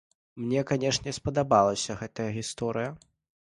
Мне, 0.45 0.61
канешне, 0.71 1.13
спадабалася 1.17 1.97
гэта 2.01 2.27
гісторыя! 2.39 2.89